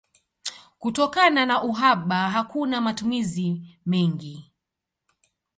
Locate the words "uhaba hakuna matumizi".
1.63-3.61